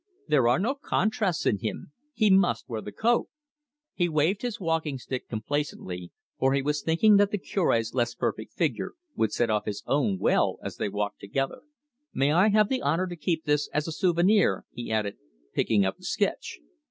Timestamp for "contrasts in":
0.73-1.59